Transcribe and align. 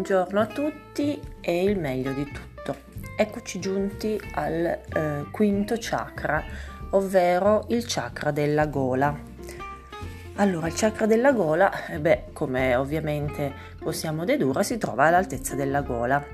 Buongiorno 0.00 0.40
a 0.40 0.46
tutti 0.46 1.20
e 1.42 1.62
il 1.62 1.78
meglio 1.78 2.12
di 2.12 2.24
tutto. 2.24 2.74
Eccoci 3.18 3.60
giunti 3.60 4.18
al 4.32 4.64
eh, 4.64 5.26
quinto 5.30 5.74
chakra, 5.78 6.42
ovvero 6.92 7.66
il 7.68 7.84
chakra 7.86 8.30
della 8.30 8.64
gola. 8.64 9.14
Allora, 10.36 10.68
il 10.68 10.72
chakra 10.74 11.04
della 11.04 11.32
gola, 11.32 11.84
eh 11.88 12.00
beh, 12.00 12.28
come 12.32 12.76
ovviamente 12.76 13.52
possiamo 13.78 14.24
dedurre, 14.24 14.64
si 14.64 14.78
trova 14.78 15.04
all'altezza 15.04 15.54
della 15.54 15.82
gola, 15.82 16.24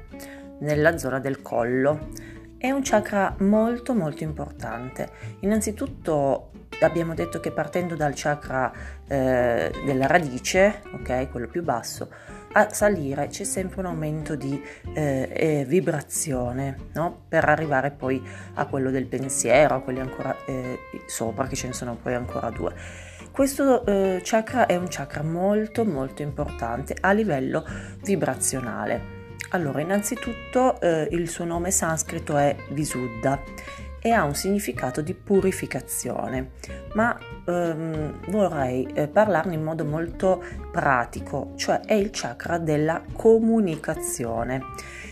nella 0.61 0.97
zona 0.97 1.19
del 1.19 1.43
collo. 1.43 2.11
È 2.57 2.71
un 2.71 2.83
chakra 2.85 3.35
molto 3.41 3.95
molto 3.95 4.23
importante. 4.23 5.11
Innanzitutto 5.41 6.53
abbiamo 6.83 7.15
detto 7.15 7.41
che 7.41 7.51
partendo 7.51 7.97
dal 7.97 8.13
chakra 8.15 8.73
eh, 9.09 9.73
della 9.85 10.07
radice, 10.07 10.83
ok, 10.93 11.31
quello 11.33 11.49
più 11.49 11.65
basso, 11.65 12.09
a 12.57 12.73
salire 12.73 13.29
c'è 13.29 13.45
sempre 13.45 13.81
un 13.81 13.87
aumento 13.87 14.35
di 14.35 14.61
eh, 14.95 15.29
eh, 15.31 15.65
vibrazione 15.67 16.89
no? 16.95 17.25
per 17.29 17.47
arrivare 17.49 17.91
poi 17.91 18.23
a 18.55 18.65
quello 18.65 18.91
del 18.91 19.05
pensiero, 19.05 19.75
a 19.75 19.81
quelli 19.81 20.01
ancora 20.01 20.35
eh, 20.47 20.79
sopra, 21.07 21.47
che 21.47 21.55
ce 21.55 21.67
ne 21.67 21.73
sono 21.75 21.97
poi 22.01 22.15
ancora 22.15 22.49
due. 22.49 22.75
Questo 23.31 23.85
eh, 23.85 24.23
chakra 24.25 24.65
è 24.65 24.77
un 24.77 24.87
chakra 24.89 25.23
molto 25.23 25.85
molto 25.85 26.23
importante 26.23 26.97
a 26.99 27.13
livello 27.13 27.63
vibrazionale. 28.03 29.15
Allora, 29.51 29.81
innanzitutto 29.81 30.81
eh, 30.81 31.09
il 31.11 31.29
suo 31.29 31.45
nome 31.45 31.71
sanscrito 31.71 32.39
è 32.39 32.57
Visuddha 32.71 33.39
e 34.07 34.13
ha 34.13 34.23
un 34.23 34.37
significato 34.37 35.01
di 35.01 35.15
purificazione, 35.15 36.53
ma 36.93 37.19
ehm, 37.45 38.31
vorrei 38.31 38.87
eh, 38.95 39.09
parlarne 39.09 39.55
in 39.55 39.65
modo 39.65 39.85
molto 39.85 40.45
pratico, 40.71 41.55
cioè 41.57 41.81
è 41.81 41.95
il 41.95 42.11
chakra 42.13 42.59
della 42.59 43.03
comunicazione. 43.13 44.63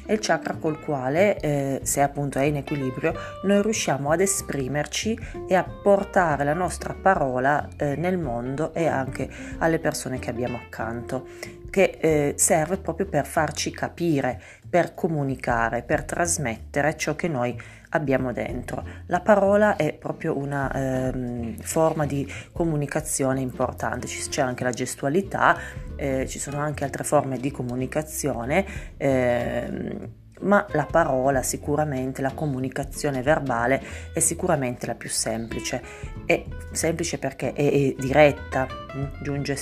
È 0.06 0.12
il 0.12 0.20
chakra 0.20 0.54
col 0.60 0.78
quale, 0.78 1.40
eh, 1.40 1.80
se 1.82 2.02
appunto 2.02 2.38
è 2.38 2.44
in 2.44 2.56
equilibrio, 2.56 3.14
noi 3.42 3.62
riusciamo 3.62 4.12
ad 4.12 4.20
esprimerci 4.20 5.18
e 5.48 5.56
a 5.56 5.64
portare 5.64 6.44
la 6.44 6.54
nostra 6.54 6.94
parola 6.94 7.66
eh, 7.76 7.96
nel 7.96 8.18
mondo 8.18 8.72
e 8.74 8.86
anche 8.86 9.28
alle 9.58 9.80
persone 9.80 10.20
che 10.20 10.30
abbiamo 10.30 10.56
accanto 10.56 11.26
che 11.74 11.98
eh, 11.98 12.34
serve 12.36 12.76
proprio 12.76 13.06
per 13.06 13.26
farci 13.26 13.72
capire, 13.72 14.40
per 14.74 14.92
comunicare, 14.92 15.84
per 15.84 16.02
trasmettere 16.02 16.96
ciò 16.96 17.14
che 17.14 17.28
noi 17.28 17.56
abbiamo 17.90 18.32
dentro. 18.32 18.84
La 19.06 19.20
parola 19.20 19.76
è 19.76 19.92
proprio 19.92 20.36
una 20.36 20.68
ehm, 20.72 21.58
forma 21.58 22.06
di 22.06 22.28
comunicazione 22.50 23.40
importante, 23.40 24.08
c'è 24.08 24.42
anche 24.42 24.64
la 24.64 24.72
gestualità, 24.72 25.56
eh, 25.94 26.26
ci 26.26 26.40
sono 26.40 26.58
anche 26.58 26.82
altre 26.82 27.04
forme 27.04 27.38
di 27.38 27.52
comunicazione. 27.52 28.66
Ehm, 28.96 30.23
ma 30.40 30.66
la 30.72 30.86
parola 30.90 31.42
sicuramente, 31.42 32.20
la 32.22 32.32
comunicazione 32.32 33.22
verbale 33.22 33.82
è 34.12 34.18
sicuramente 34.18 34.86
la 34.86 34.94
più 34.94 35.08
semplice. 35.08 35.82
È 36.26 36.44
semplice 36.72 37.18
perché 37.18 37.52
è, 37.52 37.70
è 37.70 37.94
diretta, 37.98 38.66
mm, 38.66 39.22
giunge 39.22 39.56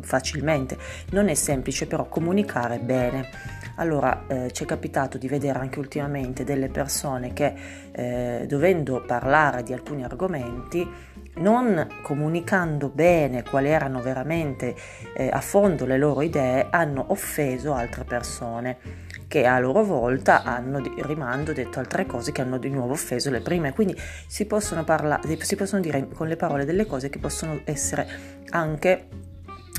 facilmente, 0.00 0.76
non 1.10 1.28
è 1.28 1.34
semplice 1.34 1.86
però 1.86 2.08
comunicare 2.08 2.78
bene. 2.78 3.28
Allora 3.76 4.24
eh, 4.26 4.52
ci 4.52 4.64
è 4.64 4.66
capitato 4.66 5.18
di 5.18 5.28
vedere 5.28 5.58
anche 5.58 5.78
ultimamente 5.78 6.44
delle 6.44 6.68
persone 6.68 7.34
che 7.34 7.54
eh, 7.92 8.46
dovendo 8.48 9.02
parlare 9.06 9.62
di 9.62 9.74
alcuni 9.74 10.02
argomenti 10.02 10.88
non 11.36 11.86
comunicando 12.00 12.88
bene 12.88 13.42
quali 13.42 13.68
erano 13.68 14.00
veramente 14.00 14.74
eh, 15.14 15.28
a 15.30 15.40
fondo 15.40 15.84
le 15.84 15.98
loro 15.98 16.22
idee, 16.22 16.68
hanno 16.70 17.04
offeso 17.08 17.74
altre 17.74 18.04
persone 18.04 19.04
che 19.28 19.46
a 19.46 19.58
loro 19.58 19.84
volta 19.84 20.42
hanno 20.42 20.80
di 20.80 20.92
rimando 20.98 21.52
detto 21.52 21.78
altre 21.78 22.06
cose 22.06 22.32
che 22.32 22.42
hanno 22.42 22.58
di 22.58 22.70
nuovo 22.70 22.92
offeso 22.92 23.30
le 23.30 23.40
prime. 23.40 23.72
Quindi 23.72 23.96
si 24.26 24.46
possono, 24.46 24.84
parla- 24.84 25.20
si 25.38 25.56
possono 25.56 25.80
dire 25.80 26.08
con 26.08 26.28
le 26.28 26.36
parole 26.36 26.64
delle 26.64 26.86
cose 26.86 27.08
che 27.08 27.18
possono 27.18 27.60
essere 27.64 28.06
anche 28.50 29.08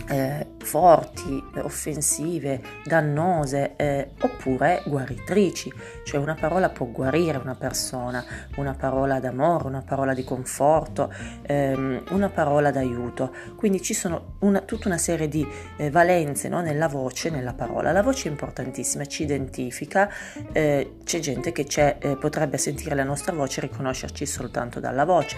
eh, 0.07 0.45
forti, 0.59 1.43
offensive, 1.55 2.61
dannose 2.83 3.75
eh, 3.75 4.11
oppure 4.21 4.83
guaritrici, 4.85 5.71
cioè 6.03 6.19
una 6.19 6.35
parola 6.35 6.69
può 6.69 6.85
guarire 6.87 7.37
una 7.37 7.55
persona, 7.55 8.23
una 8.55 8.73
parola 8.73 9.19
d'amore, 9.19 9.67
una 9.67 9.81
parola 9.81 10.13
di 10.13 10.23
conforto, 10.23 11.13
ehm, 11.43 12.03
una 12.09 12.29
parola 12.29 12.71
d'aiuto. 12.71 13.33
Quindi 13.55 13.81
ci 13.81 13.93
sono 13.93 14.35
una, 14.39 14.61
tutta 14.61 14.87
una 14.87 14.97
serie 14.97 15.27
di 15.27 15.45
eh, 15.77 15.89
valenze 15.89 16.49
no? 16.49 16.61
nella 16.61 16.87
voce, 16.87 17.29
nella 17.29 17.53
parola. 17.53 17.91
La 17.91 18.03
voce 18.03 18.27
è 18.27 18.31
importantissima, 18.31 19.05
ci 19.05 19.23
identifica, 19.23 20.09
eh, 20.51 20.97
c'è 21.03 21.19
gente 21.19 21.51
che 21.51 21.63
c'è, 21.63 21.97
eh, 21.99 22.17
potrebbe 22.17 22.57
sentire 22.57 22.95
la 22.95 23.03
nostra 23.03 23.33
voce 23.33 23.59
e 23.59 23.67
riconoscerci 23.67 24.25
soltanto 24.25 24.79
dalla 24.79 25.05
voce. 25.05 25.37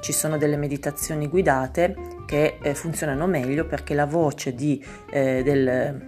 Ci 0.00 0.12
sono 0.12 0.36
delle 0.36 0.56
meditazioni 0.56 1.26
guidate 1.28 2.24
che 2.26 2.58
eh, 2.60 2.74
funzionano 2.74 3.26
meglio 3.26 3.66
perché 3.66 3.94
la 3.94 4.04
voce 4.04 4.54
di, 4.54 4.84
eh, 5.10 5.42
del, 5.42 6.06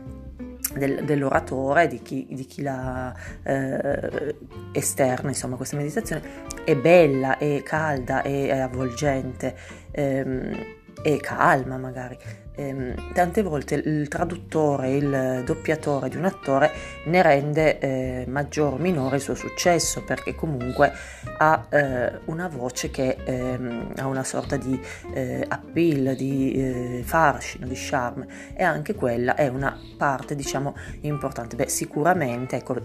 del, 0.74 1.04
dell'oratore, 1.04 1.86
di 1.86 2.02
chi, 2.02 2.26
di 2.30 2.44
chi 2.44 2.62
la 2.62 3.14
eh, 3.42 4.34
esterna, 4.72 5.28
insomma, 5.28 5.56
questa 5.56 5.76
meditazione 5.76 6.22
è 6.64 6.76
bella, 6.76 7.38
è 7.38 7.62
calda, 7.62 8.22
è, 8.22 8.48
è 8.48 8.58
avvolgente, 8.58 9.56
ehm, 9.92 10.56
è 11.00 11.16
calma 11.18 11.78
magari 11.78 12.18
ehm, 12.58 13.12
tante 13.12 13.42
volte 13.42 13.76
il 13.76 14.08
traduttore, 14.08 14.90
il 14.90 15.42
doppiatore 15.44 16.08
di 16.08 16.16
un 16.16 16.24
attore 16.24 16.70
ne 17.04 17.22
rende 17.22 17.78
eh, 17.78 18.24
maggiore 18.26 18.74
o 18.74 18.78
minore 18.78 19.16
il 19.16 19.22
suo 19.22 19.34
successo 19.34 20.02
perché 20.02 20.34
comunque 20.34 20.92
ha 21.38 21.66
eh, 21.70 22.18
una 22.26 22.48
voce 22.48 22.90
che 22.90 23.16
ehm, 23.24 23.92
ha 23.96 24.06
una 24.06 24.24
sorta 24.24 24.56
di 24.56 24.78
eh, 25.14 25.44
appeal, 25.46 26.14
di 26.16 26.52
eh, 26.52 27.02
fascino, 27.04 27.66
di 27.66 27.74
charme 27.76 28.26
e 28.54 28.64
anche 28.64 28.94
quella 28.94 29.36
è 29.36 29.46
una 29.48 29.78
parte 29.96 30.34
diciamo 30.34 30.74
importante. 31.02 31.56
Beh, 31.56 31.68
sicuramente, 31.68 32.56
ecco, 32.56 32.76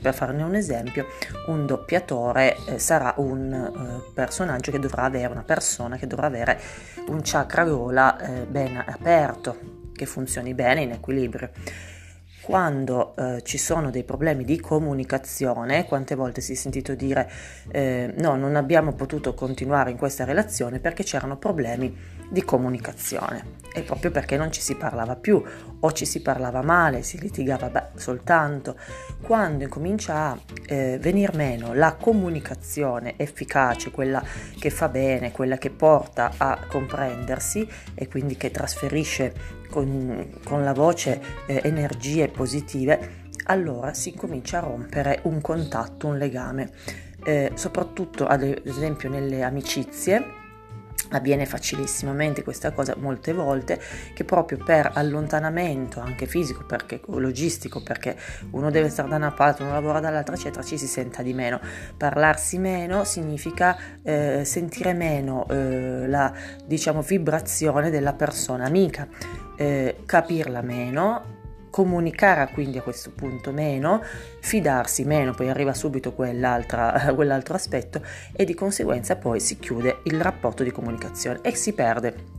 per 0.00 0.14
farne 0.14 0.42
un 0.42 0.54
esempio, 0.54 1.06
un 1.46 1.64
doppiatore 1.66 2.56
eh, 2.68 2.78
sarà 2.78 3.14
un 3.16 3.52
eh, 3.52 4.12
personaggio 4.12 4.70
che 4.70 4.78
dovrà 4.78 5.04
avere, 5.04 5.32
una 5.32 5.42
persona 5.42 5.96
che 5.96 6.06
dovrà 6.06 6.26
avere 6.26 6.60
un 7.08 7.20
chakra 7.22 7.64
gola 7.64 8.46
ben 8.48 8.76
aperto 8.76 8.94
aperto, 9.06 9.58
che 9.92 10.06
funzioni 10.06 10.54
bene 10.54 10.82
in 10.82 10.92
equilibrio. 10.92 11.50
Quando 12.40 13.16
eh, 13.16 13.42
ci 13.42 13.58
sono 13.58 13.90
dei 13.90 14.04
problemi 14.04 14.44
di 14.44 14.60
comunicazione, 14.60 15.84
quante 15.84 16.14
volte 16.14 16.40
si 16.40 16.52
è 16.52 16.54
sentito 16.54 16.94
dire 16.94 17.28
eh, 17.72 18.14
no, 18.18 18.36
non 18.36 18.54
abbiamo 18.54 18.92
potuto 18.92 19.34
continuare 19.34 19.90
in 19.90 19.96
questa 19.96 20.24
relazione 20.24 20.78
perché 20.78 21.02
c'erano 21.02 21.38
problemi 21.38 21.96
di 22.28 22.42
comunicazione 22.44 23.64
e 23.76 23.82
proprio 23.82 24.10
perché 24.10 24.38
non 24.38 24.50
ci 24.50 24.62
si 24.62 24.74
parlava 24.74 25.16
più 25.16 25.42
o 25.80 25.92
ci 25.92 26.06
si 26.06 26.22
parlava 26.22 26.62
male, 26.62 27.02
si 27.02 27.18
litigava 27.18 27.68
beh, 27.68 27.88
soltanto. 27.96 28.76
Quando 29.20 29.64
incomincia 29.64 30.30
a 30.30 30.38
eh, 30.66 30.98
venir 30.98 31.34
meno 31.34 31.74
la 31.74 31.94
comunicazione 31.94 33.14
efficace, 33.18 33.90
quella 33.90 34.22
che 34.58 34.70
fa 34.70 34.88
bene, 34.88 35.30
quella 35.30 35.58
che 35.58 35.68
porta 35.68 36.32
a 36.38 36.58
comprendersi 36.66 37.68
e 37.94 38.08
quindi 38.08 38.38
che 38.38 38.50
trasferisce 38.50 39.34
con, 39.68 40.38
con 40.42 40.64
la 40.64 40.72
voce 40.72 41.20
eh, 41.46 41.60
energie 41.64 42.28
positive, 42.28 43.24
allora 43.44 43.92
si 43.92 44.14
comincia 44.14 44.58
a 44.58 44.62
rompere 44.62 45.20
un 45.24 45.42
contatto, 45.42 46.06
un 46.06 46.16
legame. 46.16 46.70
Eh, 47.24 47.50
soprattutto 47.54 48.26
ad 48.26 48.42
esempio 48.42 49.10
nelle 49.10 49.42
amicizie 49.42 50.44
Avviene 51.10 51.46
facilissimamente 51.46 52.42
questa 52.42 52.72
cosa 52.72 52.94
molte 52.98 53.32
volte 53.32 53.80
che 54.14 54.24
proprio 54.24 54.58
per 54.58 54.90
allontanamento 54.94 56.00
anche 56.00 56.26
fisico, 56.26 56.64
perché 56.64 57.00
logistico, 57.06 57.82
perché 57.82 58.16
uno 58.50 58.70
deve 58.70 58.88
stare 58.88 59.08
da 59.08 59.16
una 59.16 59.32
parte, 59.32 59.62
uno 59.62 59.72
lavora 59.72 60.00
dall'altra, 60.00 60.34
eccetera, 60.34 60.62
ci 60.62 60.78
si 60.78 60.86
senta 60.86 61.22
di 61.22 61.32
meno. 61.32 61.60
Parlarsi 61.96 62.58
meno 62.58 63.04
significa 63.04 63.76
eh, 64.02 64.42
sentire 64.44 64.92
meno 64.92 65.46
eh, 65.48 66.06
la 66.06 66.32
diciamo 66.64 67.02
vibrazione 67.02 67.90
della 67.90 68.12
persona 68.12 68.64
amica, 68.64 69.06
eh, 69.56 69.98
capirla 70.04 70.60
meno, 70.62 71.35
comunicare 71.70 72.50
quindi 72.52 72.78
a 72.78 72.82
questo 72.82 73.10
punto 73.10 73.52
meno, 73.52 74.02
fidarsi 74.40 75.04
meno, 75.04 75.32
poi 75.32 75.48
arriva 75.48 75.74
subito 75.74 76.12
quell'altro 76.14 77.54
aspetto 77.54 78.02
e 78.32 78.44
di 78.44 78.54
conseguenza 78.54 79.16
poi 79.16 79.40
si 79.40 79.58
chiude 79.58 80.00
il 80.04 80.20
rapporto 80.20 80.62
di 80.62 80.70
comunicazione 80.70 81.40
e 81.42 81.54
si 81.54 81.72
perde 81.72 82.36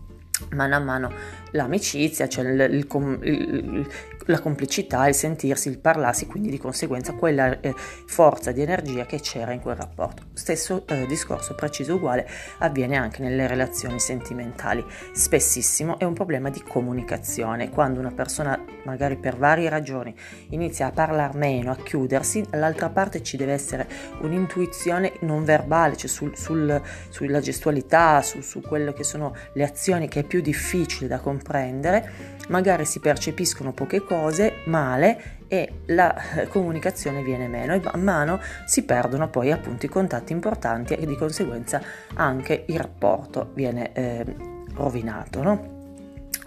mano 0.51 0.75
a 0.75 0.79
mano 0.79 1.12
l'amicizia, 1.51 2.27
cioè 2.27 2.45
il, 2.45 2.59
il, 2.74 2.88
il, 3.21 3.88
la 4.27 4.39
complicità, 4.39 5.07
il 5.07 5.15
sentirsi, 5.15 5.69
il 5.69 5.79
parlarsi, 5.79 6.25
quindi 6.25 6.50
di 6.50 6.57
conseguenza 6.57 7.13
quella 7.13 7.59
eh, 7.59 7.74
forza 8.06 8.51
di 8.51 8.62
energia 8.62 9.06
che 9.06 9.19
c'era 9.19 9.51
in 9.51 9.59
quel 9.59 9.75
rapporto. 9.75 10.24
Stesso 10.33 10.85
eh, 10.88 11.06
discorso 11.07 11.56
preciso 11.56 11.95
uguale 11.95 12.27
avviene 12.59 12.95
anche 12.97 13.21
nelle 13.21 13.47
relazioni 13.47 14.00
sentimentali. 14.00 14.85
Spessissimo 15.13 15.97
è 16.00 16.03
un 16.03 16.13
problema 16.13 16.50
di 16.50 16.62
comunicazione, 16.62 17.69
quando 17.69 18.00
una 18.00 18.12
persona 18.12 18.59
magari 18.85 19.18
per 19.18 19.38
varie 19.38 19.69
ragioni 19.69 20.15
inizia 20.50 20.88
a 20.88 20.91
parlare 20.91 21.38
meno, 21.38 21.71
a 21.71 21.75
chiudersi, 21.75 22.45
dall'altra 22.50 22.89
parte 22.89 23.23
ci 23.23 23.38
deve 23.38 23.53
essere 23.53 23.88
un'intuizione 24.21 25.13
non 25.21 25.44
verbale, 25.44 25.97
cioè 25.97 26.09
sul, 26.09 26.35
sul, 26.38 26.81
sulla 27.09 27.39
gestualità, 27.39 28.21
su, 28.21 28.41
su 28.41 28.62
quelle 28.62 28.94
che 28.94 29.03
sono 29.03 29.35
le 29.53 29.63
azioni 29.63 30.07
che 30.07 30.21
è 30.21 30.23
più 30.23 30.41
difficile 30.41 31.07
da 31.07 31.19
comprendere, 31.19 32.35
magari 32.47 32.85
si 32.85 32.99
percepiscono 32.99 33.73
poche 33.73 34.03
cose 34.03 34.61
male 34.65 35.38
e 35.47 35.81
la 35.88 36.15
eh, 36.15 36.47
comunicazione 36.47 37.23
viene 37.23 37.47
meno 37.47 37.73
e 37.73 37.81
man 37.81 38.01
mano 38.01 38.39
si 38.65 38.83
perdono 38.83 39.29
poi 39.29 39.51
appunto 39.51 39.85
i 39.85 39.89
contatti 39.89 40.33
importanti 40.33 40.94
e 40.94 41.05
di 41.05 41.15
conseguenza 41.15 41.81
anche 42.15 42.65
il 42.67 42.77
rapporto 42.77 43.51
viene 43.53 43.94
eh, 43.94 44.25
rovinato, 44.73 45.44
no? 45.44 45.76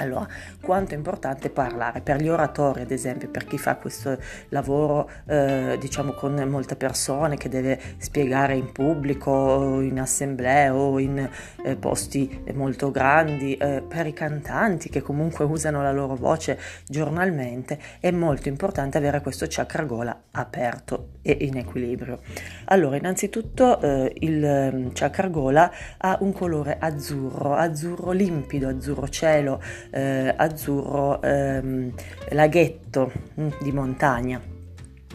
Allora, 0.00 0.26
quanto 0.62 0.94
è 0.94 0.96
importante 0.96 1.50
parlare 1.50 2.00
per 2.00 2.20
gli 2.22 2.28
oratori, 2.28 2.80
ad 2.80 2.90
esempio, 2.90 3.28
per 3.28 3.44
chi 3.44 3.58
fa 3.58 3.76
questo 3.76 4.16
lavoro, 4.48 5.10
eh, 5.26 5.76
diciamo, 5.78 6.12
con 6.12 6.34
molte 6.48 6.74
persone, 6.74 7.36
che 7.36 7.50
deve 7.50 7.78
spiegare 7.98 8.54
in 8.54 8.72
pubblico, 8.72 9.80
in 9.80 10.00
assemblea 10.00 10.74
o 10.74 10.98
in 10.98 11.28
eh, 11.62 11.76
posti 11.76 12.44
molto 12.54 12.90
grandi, 12.90 13.56
eh, 13.56 13.82
per 13.86 14.06
i 14.06 14.14
cantanti 14.14 14.88
che 14.88 15.02
comunque 15.02 15.44
usano 15.44 15.82
la 15.82 15.92
loro 15.92 16.16
voce 16.16 16.58
giornalmente, 16.86 17.78
è 18.00 18.10
molto 18.10 18.48
importante 18.48 18.96
avere 18.96 19.20
questo 19.20 19.44
chakra 19.48 19.84
gola 19.84 20.18
aperto 20.30 21.08
e 21.20 21.36
in 21.42 21.58
equilibrio. 21.58 22.20
Allora, 22.66 22.96
innanzitutto 22.96 23.80
eh, 23.80 24.12
il 24.20 24.42
ehm, 24.42 24.92
chakra 24.94 25.28
gola 25.28 25.70
ha 25.98 26.16
un 26.20 26.32
colore 26.32 26.78
azzurro, 26.80 27.54
azzurro 27.54 28.12
limpido, 28.12 28.68
azzurro 28.68 29.08
cielo, 29.08 29.60
eh, 29.90 30.32
azzurro 30.36 31.20
ehm, 31.22 31.92
laghetto 32.30 33.12
mh, 33.34 33.42
mm, 33.42 33.50
di 33.60 33.72
montagna. 33.72 34.59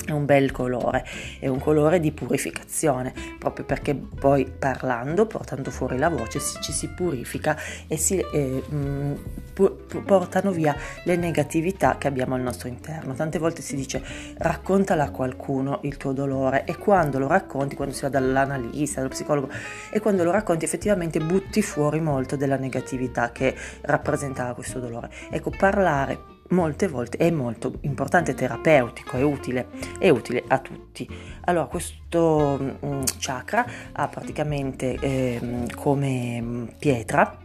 È 0.06 0.12
un 0.12 0.26
bel 0.26 0.52
colore, 0.52 1.04
è 1.40 1.48
un 1.48 1.60
colore 1.60 2.00
di 2.00 2.12
purificazione, 2.12 3.12
proprio 3.40 3.66
perché 3.66 3.96
poi 3.96 4.46
parlando, 4.46 5.26
portando 5.26 5.72
fuori 5.72 5.98
la 5.98 6.10
voce, 6.10 6.40
ci 6.40 6.72
si 6.72 6.90
purifica 6.90 7.58
e 7.88 7.98
si 7.98 8.20
eh, 8.20 8.64
mm, 8.72 9.14
pu- 9.52 9.78
portano 10.06 10.52
via 10.52 10.76
le 11.06 11.16
negatività 11.16 11.98
che 11.98 12.08
abbiamo 12.08 12.36
al 12.36 12.42
nostro 12.42 12.68
interno. 12.68 13.16
Tante 13.16 13.40
volte 13.40 13.64
si 13.64 13.76
dice 13.76 14.04
raccontala 14.38 15.06
a 15.06 15.10
qualcuno 15.10 15.80
il 15.82 15.98
tuo 15.98 16.12
dolore 16.12 16.66
e 16.66 16.78
quando 16.78 17.18
lo 17.18 17.26
racconti, 17.26 17.76
quando 17.76 17.96
si 17.96 18.02
va 18.02 18.10
dall'analista, 18.10 18.98
dallo 18.98 19.12
psicologo, 19.12 19.50
e 19.90 20.00
quando 20.00 20.24
lo 20.24 20.30
racconti 20.30 20.66
effettivamente 20.66 21.20
butti 21.20 21.64
fuori 21.64 22.00
molto 22.00 22.36
della 22.36 22.58
negatività 22.58 23.32
che 23.32 23.56
rappresentava 23.82 24.54
questo 24.54 24.80
dolore. 24.80 25.10
Ecco, 25.32 25.50
parlare 25.50 26.35
molte 26.50 26.88
volte 26.88 27.18
è 27.18 27.32
molto 27.32 27.80
importante, 27.82 28.34
terapeutico, 28.34 29.18
è 29.18 29.22
utile, 29.24 29.68
è 29.98 30.10
utile 30.10 30.44
a 30.48 30.60
tutti. 30.60 31.08
Allora, 31.46 31.66
questo 31.66 32.60
mm, 32.86 33.02
chakra 33.20 33.66
ha 33.92 34.08
praticamente 34.08 34.98
eh, 35.00 35.68
come 35.76 36.42
mm, 36.42 36.64
pietra 36.78 37.38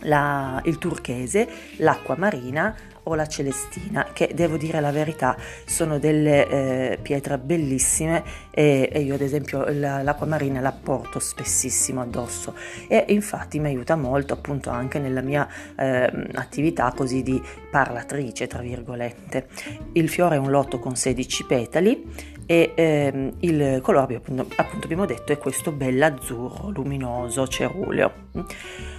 la, 0.00 0.60
il 0.64 0.78
turchese, 0.78 1.48
l'acqua 1.78 2.16
marina 2.16 2.74
o 3.04 3.14
la 3.14 3.26
celestina, 3.26 4.08
che 4.12 4.30
devo 4.34 4.56
dire 4.56 4.80
la 4.80 4.92
verità 4.92 5.36
sono 5.64 5.98
delle 5.98 6.48
eh, 6.48 6.98
pietre 7.00 7.38
bellissime 7.38 8.22
e, 8.50 8.88
e, 8.92 9.00
io 9.00 9.14
ad 9.14 9.20
esempio 9.20 9.64
la, 9.72 10.02
l'acqua 10.02 10.26
marina 10.26 10.60
la 10.60 10.72
porto 10.72 11.18
spessissimo 11.18 12.00
addosso 12.00 12.54
e 12.86 13.04
infatti 13.08 13.58
mi 13.58 13.68
aiuta 13.68 13.96
molto 13.96 14.34
appunto 14.34 14.70
anche 14.70 14.98
nella 14.98 15.20
mia 15.20 15.48
eh, 15.76 16.28
attività 16.34 16.92
così 16.96 17.22
di 17.22 17.40
parlatrice 17.70 18.46
tra 18.46 18.60
virgolette. 18.60 19.48
Il 19.92 20.08
fiore 20.08 20.36
è 20.36 20.38
un 20.38 20.50
lotto 20.50 20.78
con 20.78 20.94
16 20.94 21.44
petali 21.46 22.30
e 22.46 22.72
ehm, 22.74 23.32
il 23.40 23.80
colore 23.82 24.16
appunto, 24.16 24.46
appunto 24.56 24.84
abbiamo 24.84 25.06
detto 25.06 25.32
è 25.32 25.38
questo 25.38 25.72
bell'azzurro 25.72 26.70
luminoso 26.70 27.46
ceruleo. 27.46 28.12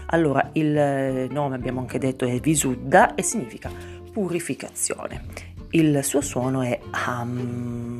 Allora 0.08 0.50
il 0.54 1.28
nome 1.32 1.56
abbiamo 1.56 1.80
anche 1.80 1.98
detto 1.98 2.26
è 2.26 2.40
Visuddha 2.40 3.16
e 3.16 3.24
significa 3.24 3.70
purificazione. 4.12 5.26
Il 5.72 6.04
suo 6.04 6.22
suono 6.22 6.62
è 6.62 6.80
Ham. 6.92 7.93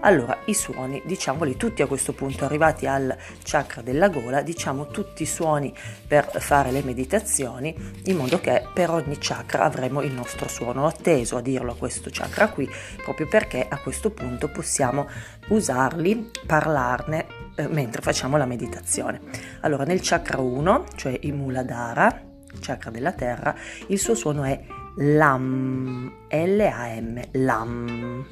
Allora, 0.00 0.38
i 0.46 0.54
suoni, 0.54 1.02
diciamoli 1.04 1.56
tutti 1.56 1.82
a 1.82 1.86
questo 1.86 2.12
punto, 2.12 2.44
arrivati 2.44 2.86
al 2.86 3.16
chakra 3.42 3.82
della 3.82 4.08
gola, 4.08 4.42
diciamo 4.42 4.88
tutti 4.88 5.22
i 5.22 5.26
suoni 5.26 5.74
per 6.06 6.30
fare 6.38 6.70
le 6.70 6.82
meditazioni, 6.82 7.74
in 8.04 8.16
modo 8.16 8.40
che 8.40 8.66
per 8.72 8.90
ogni 8.90 9.16
chakra 9.18 9.64
avremo 9.64 10.02
il 10.02 10.12
nostro 10.12 10.48
suono. 10.48 10.86
atteso 10.86 11.36
a 11.36 11.40
dirlo 11.40 11.72
a 11.72 11.76
questo 11.76 12.10
chakra 12.12 12.48
qui, 12.48 12.68
proprio 13.02 13.26
perché 13.26 13.66
a 13.68 13.78
questo 13.78 14.10
punto 14.10 14.48
possiamo 14.48 15.08
usarli, 15.48 16.30
parlarne 16.46 17.26
eh, 17.54 17.68
mentre 17.68 18.02
facciamo 18.02 18.36
la 18.36 18.46
meditazione. 18.46 19.20
Allora, 19.60 19.84
nel 19.84 20.00
chakra 20.02 20.40
1, 20.40 20.84
cioè 20.96 21.16
il 21.22 21.34
Muladhara, 21.34 22.22
chakra 22.60 22.90
della 22.90 23.12
terra, 23.12 23.54
il 23.88 23.98
suo 23.98 24.14
suono 24.14 24.44
è 24.44 24.60
Lam, 24.96 26.12
L-A-M, 26.28 27.22
Lam. 27.32 28.26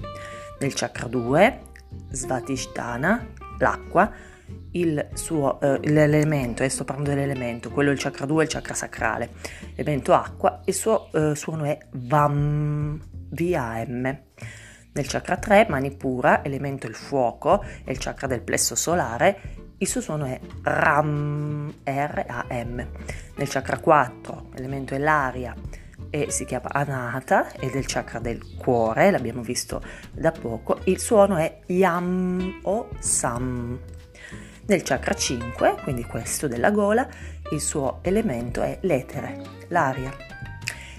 Nel 0.61 0.75
chakra 0.75 1.07
2, 1.07 1.61
Svatishtana, 2.11 3.27
l'acqua, 3.59 4.13
il 4.73 5.09
suo, 5.15 5.59
eh, 5.59 5.79
l'elemento, 5.85 6.63
eh, 6.63 6.69
sto 6.69 6.85
parlando 6.85 7.15
dell'elemento, 7.15 7.71
quello 7.71 7.91
il 7.91 7.99
chakra 7.99 8.27
2 8.27 8.43
è 8.43 8.47
il 8.47 8.53
chakra 8.53 8.75
sacrale, 8.75 9.31
l'elemento 9.75 10.13
acqua, 10.13 10.61
il 10.67 10.75
suo 10.75 11.11
eh, 11.13 11.35
suono 11.35 11.65
è 11.65 11.79
Vam, 11.93 13.01
V-A-M. 13.31 14.19
Nel 14.93 15.07
chakra 15.07 15.39
3, 15.39 15.67
Manipura, 15.71 16.45
elemento 16.45 16.87
il 16.87 16.95
fuoco, 16.95 17.63
è 17.85 17.91
il 17.91 17.99
chakra 17.99 18.27
del 18.27 18.43
plesso 18.43 18.75
solare, 18.75 19.41
il 19.79 19.89
suo 19.89 20.03
suono 20.03 20.27
è 20.27 20.39
Ram, 20.63 21.73
R-A-M. 21.83 22.87
Nel 23.37 23.49
chakra 23.49 23.79
4, 23.79 24.51
elemento 24.57 24.95
è 24.95 24.99
l'aria, 24.99 25.55
e 26.11 26.31
si 26.31 26.45
chiama 26.45 26.69
Anahata, 26.71 27.53
è 27.53 27.71
del 27.71 27.87
chakra 27.87 28.19
del 28.19 28.57
cuore, 28.57 29.11
l'abbiamo 29.11 29.43
visto 29.43 29.83
da 30.13 30.33
poco. 30.33 30.81
Il 30.85 30.99
suono 30.99 31.37
è 31.37 31.61
Yam 31.67 32.61
o 32.63 32.89
Sam. 32.99 33.79
Nel 34.67 34.83
chakra 34.83 35.15
5, 35.15 35.77
quindi 35.83 36.05
questo 36.05 36.47
della 36.47 36.71
gola, 36.71 37.09
il 37.53 37.61
suo 37.61 37.99
elemento 38.03 38.63
è 38.63 38.79
l'etere, 38.83 39.41
l'aria. 39.69 40.13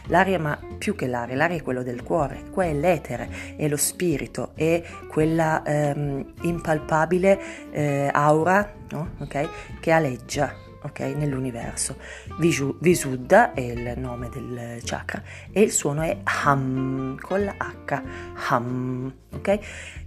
L'aria, 0.07 0.39
ma 0.39 0.59
più 0.77 0.95
che 0.95 1.07
l'aria, 1.07 1.35
l'aria 1.35 1.57
è 1.57 1.61
quello 1.61 1.83
del 1.83 2.03
cuore, 2.03 2.45
qua 2.51 2.65
è 2.65 2.73
l'etere, 2.73 3.55
è 3.55 3.67
lo 3.67 3.77
spirito, 3.77 4.51
è 4.55 4.81
quella 5.07 5.61
ehm, 5.63 6.33
impalpabile 6.41 7.71
eh, 7.71 8.09
aura 8.11 8.73
no? 8.89 9.11
okay? 9.19 9.47
che 9.79 9.91
aleggia 9.91 10.69
ok, 10.81 10.99
nell'universo. 10.99 11.97
Viju, 12.39 12.77
Visuddha 12.79 13.53
è 13.53 13.61
il 13.61 13.93
nome 13.97 14.29
del 14.29 14.79
chakra 14.83 15.21
e 15.51 15.61
il 15.61 15.71
suono 15.71 16.01
è 16.01 16.17
Ham 16.23 17.17
con 17.19 17.43
la 17.43 17.55
H, 17.57 18.01
Ham, 18.49 19.13
ok? 19.33 19.59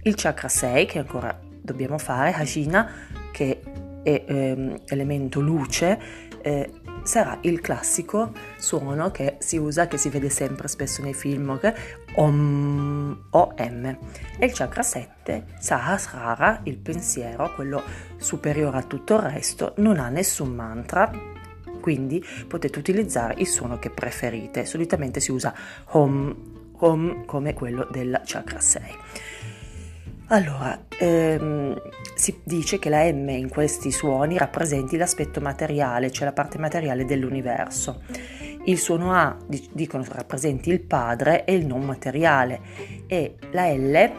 Il 0.03 0.15
chakra 0.15 0.47
6 0.47 0.85
che 0.85 0.99
ancora 0.99 1.37
dobbiamo 1.61 1.97
fare, 1.97 2.33
Hajina, 2.33 2.89
che 3.31 3.61
è 4.03 4.23
ehm, 4.27 4.81
elemento 4.87 5.39
luce, 5.39 5.99
eh, 6.45 6.69
sarà 7.01 7.39
il 7.41 7.59
classico 7.59 8.31
suono 8.57 9.09
che 9.09 9.37
si 9.39 9.57
usa, 9.57 9.87
che 9.87 9.97
si 9.97 10.09
vede 10.09 10.29
sempre 10.29 10.67
spesso 10.67 11.01
nei 11.01 11.15
film, 11.15 11.49
okay? 11.49 11.73
Om, 12.13 13.25
O-M. 13.31 13.97
E 14.37 14.45
il 14.45 14.51
chakra 14.53 14.83
7, 14.83 15.45
Sahasrara, 15.59 16.61
il 16.63 16.77
pensiero, 16.77 17.51
quello 17.55 17.81
superiore 18.17 18.77
a 18.77 18.83
tutto 18.83 19.15
il 19.15 19.21
resto, 19.21 19.73
non 19.77 19.97
ha 19.97 20.09
nessun 20.09 20.53
mantra, 20.53 21.11
quindi 21.81 22.23
potete 22.47 22.77
utilizzare 22.77 23.33
il 23.37 23.47
suono 23.47 23.79
che 23.79 23.89
preferite. 23.89 24.65
Solitamente 24.65 25.19
si 25.19 25.31
usa 25.31 25.51
Om, 25.89 26.73
Om 26.77 27.25
come 27.25 27.53
quello 27.55 27.87
del 27.89 28.21
chakra 28.23 28.59
6. 28.59 28.83
Allora, 30.29 30.85
ehm, 30.97 31.79
si 32.15 32.41
dice 32.43 32.79
che 32.79 32.89
la 32.89 33.03
M 33.11 33.29
in 33.29 33.47
questi 33.47 33.91
suoni 33.91 34.37
rappresenti 34.39 34.97
l'aspetto 34.97 35.39
materiale, 35.39 36.11
cioè 36.11 36.25
la 36.25 36.33
parte 36.33 36.57
materiale 36.57 37.05
dell'universo. 37.05 38.01
Il 38.63 38.79
suono 38.79 39.13
A, 39.13 39.37
dicono, 39.71 40.03
rappresenti 40.09 40.71
il 40.71 40.81
padre 40.81 41.45
e 41.45 41.53
il 41.53 41.67
non 41.67 41.83
materiale 41.83 42.59
e 43.05 43.35
la 43.51 43.71
L, 43.71 44.11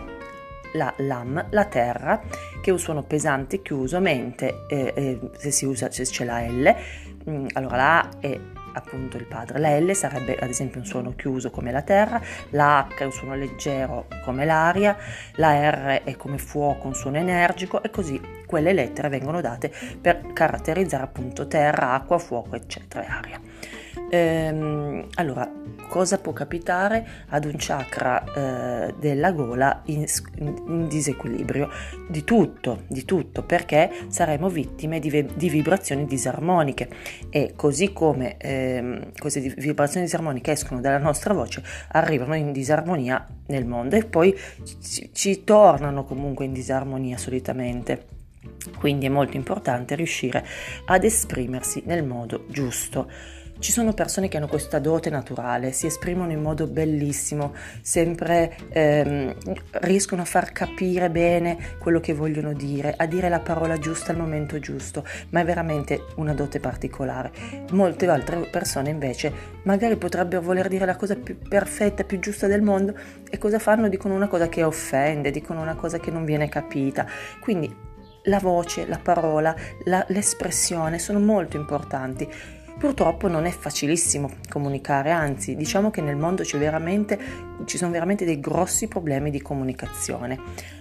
la 0.74 0.94
LAM, 0.98 1.48
la 1.50 1.64
terra, 1.64 2.22
che 2.62 2.70
è 2.70 2.72
un 2.72 2.78
suono 2.78 3.02
pesante 3.02 3.60
chiuso, 3.60 3.98
mentre 3.98 4.64
eh, 4.68 4.92
eh, 4.94 5.20
se 5.36 5.50
si 5.50 5.64
usa, 5.64 5.90
se 5.90 6.04
c'è 6.04 6.24
la 6.24 6.40
L, 6.42 6.74
mh, 7.24 7.30
mm, 7.30 7.46
allora 7.54 7.76
la 7.76 8.00
A 8.00 8.08
è 8.20 8.38
appunto 8.76 9.16
il 9.16 9.26
padre. 9.26 9.58
La 9.58 9.78
L 9.78 9.94
sarebbe 9.94 10.36
ad 10.36 10.48
esempio 10.48 10.80
un 10.80 10.86
suono 10.86 11.14
chiuso 11.14 11.50
come 11.50 11.72
la 11.72 11.82
terra, 11.82 12.20
la 12.50 12.86
H 12.88 13.00
è 13.00 13.04
un 13.04 13.12
suono 13.12 13.34
leggero 13.34 14.06
come 14.24 14.44
l'aria, 14.44 14.96
la 15.36 15.70
R 15.70 16.02
è 16.04 16.16
come 16.16 16.38
fuoco, 16.38 16.86
un 16.86 16.94
suono 16.94 17.16
energico 17.16 17.82
e 17.82 17.90
così 17.90 18.20
quelle 18.46 18.72
lettere 18.72 19.08
vengono 19.08 19.40
date 19.40 19.72
per 20.00 20.32
caratterizzare 20.32 21.02
appunto 21.02 21.46
terra, 21.46 21.92
acqua, 21.92 22.18
fuoco, 22.18 22.54
eccetera, 22.54 23.06
aria. 23.06 23.40
Ehm, 24.08 25.06
allora, 25.14 25.50
cosa 25.88 26.18
può 26.18 26.32
capitare 26.32 27.06
ad 27.28 27.44
un 27.44 27.54
chakra 27.56 28.24
eh, 28.88 28.94
della 28.98 29.32
gola 29.32 29.82
in, 29.86 30.04
in, 30.38 30.86
disequilibrio? 30.88 31.68
Di 32.08 32.22
tutto, 32.24 32.82
di 32.88 33.04
tutto, 33.04 33.42
perché 33.42 33.90
saremo 34.08 34.48
vittime 34.48 35.00
di, 35.00 35.26
di 35.34 35.48
vibrazioni 35.48 36.06
disarmoniche 36.06 36.88
e 37.30 37.54
così 37.56 37.92
come 37.92 38.36
eh, 38.36 39.10
queste 39.18 39.40
vibrazioni 39.40 40.06
disarmoniche 40.06 40.52
escono 40.52 40.80
dalla 40.80 40.98
nostra 40.98 41.34
voce, 41.34 41.62
arrivano 41.88 42.34
in 42.34 42.52
disarmonia 42.52 43.26
nel 43.48 43.66
mondo 43.66 43.96
e 43.96 44.04
poi 44.04 44.36
ci, 44.80 45.10
ci 45.12 45.44
tornano 45.44 46.04
comunque 46.04 46.44
in 46.44 46.52
disarmonia 46.52 47.16
solitamente. 47.16 48.14
Quindi 48.78 49.06
è 49.06 49.08
molto 49.08 49.36
importante 49.36 49.94
riuscire 49.96 50.44
ad 50.86 51.02
esprimersi 51.02 51.82
nel 51.86 52.04
modo 52.04 52.44
giusto. 52.48 53.08
Ci 53.58 53.72
sono 53.72 53.94
persone 53.94 54.28
che 54.28 54.36
hanno 54.36 54.48
questa 54.48 54.78
dote 54.78 55.08
naturale, 55.08 55.72
si 55.72 55.86
esprimono 55.86 56.30
in 56.30 56.42
modo 56.42 56.66
bellissimo, 56.66 57.54
sempre 57.80 58.54
ehm, 58.68 59.34
riescono 59.80 60.22
a 60.22 60.24
far 60.26 60.52
capire 60.52 61.08
bene 61.10 61.56
quello 61.78 61.98
che 61.98 62.12
vogliono 62.12 62.52
dire, 62.52 62.94
a 62.96 63.06
dire 63.06 63.30
la 63.30 63.40
parola 63.40 63.78
giusta 63.78 64.12
al 64.12 64.18
momento 64.18 64.58
giusto, 64.58 65.04
ma 65.30 65.40
è 65.40 65.44
veramente 65.44 66.04
una 66.16 66.34
dote 66.34 66.60
particolare. 66.60 67.32
Molte 67.70 68.06
altre 68.08 68.46
persone 68.50 68.90
invece 68.90 69.32
magari 69.62 69.96
potrebbero 69.96 70.42
voler 70.42 70.68
dire 70.68 70.84
la 70.84 70.96
cosa 70.96 71.16
più 71.16 71.38
perfetta, 71.38 72.04
più 72.04 72.18
giusta 72.18 72.46
del 72.46 72.60
mondo 72.62 72.94
e 73.28 73.38
cosa 73.38 73.58
fanno? 73.58 73.88
Dicono 73.88 74.14
una 74.14 74.28
cosa 74.28 74.48
che 74.48 74.64
offende, 74.64 75.30
dicono 75.30 75.62
una 75.62 75.74
cosa 75.74 75.98
che 75.98 76.10
non 76.10 76.26
viene 76.26 76.50
capita. 76.50 77.06
Quindi 77.40 77.74
la 78.26 78.38
voce, 78.38 78.86
la 78.86 78.98
parola, 78.98 79.54
la, 79.84 80.04
l'espressione 80.08 80.98
sono 80.98 81.18
molto 81.18 81.56
importanti. 81.56 82.28
Purtroppo 82.78 83.26
non 83.28 83.46
è 83.46 83.50
facilissimo 83.50 84.30
comunicare, 84.50 85.10
anzi 85.10 85.56
diciamo 85.56 85.90
che 85.90 86.02
nel 86.02 86.16
mondo 86.16 86.44
ci 86.44 86.58
sono 87.78 87.90
veramente 87.90 88.24
dei 88.26 88.38
grossi 88.38 88.86
problemi 88.86 89.30
di 89.30 89.40
comunicazione. 89.40 90.38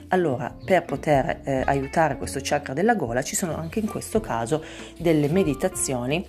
Allora, 0.10 0.54
per 0.66 0.84
poter 0.84 1.40
eh, 1.44 1.64
aiutare 1.66 2.18
questo 2.18 2.40
chakra 2.42 2.74
della 2.74 2.96
gola 2.96 3.22
ci 3.22 3.36
sono 3.36 3.56
anche 3.56 3.80
in 3.80 3.88
questo 3.88 4.20
caso 4.20 4.64
delle 5.00 5.30
meditazioni 5.30 6.26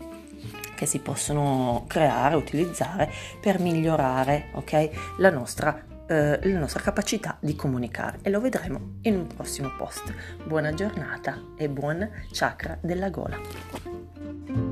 che 0.77 0.87
si 0.87 1.01
possono 1.01 1.85
creare, 1.89 2.37
utilizzare 2.37 3.11
per 3.41 3.59
migliorare 3.59 4.51
okay, 4.53 4.89
la, 5.19 5.31
nostra, 5.31 5.85
eh, 6.07 6.39
la 6.43 6.59
nostra 6.59 6.81
capacità 6.81 7.39
di 7.41 7.57
comunicare 7.57 8.19
e 8.23 8.31
lo 8.31 8.41
vedremo 8.41 8.99
in 9.03 9.17
un 9.17 9.27
prossimo 9.27 9.73
post. 9.77 10.15
Buona 10.45 10.73
giornata 10.75 11.43
e 11.57 11.69
buon 11.69 12.09
chakra 12.31 12.79
della 12.81 13.11
gola. 13.11 14.66